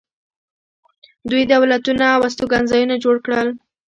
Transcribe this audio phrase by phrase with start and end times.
[1.29, 3.49] دوی دولتونه او استوګنځایونه جوړ کړل.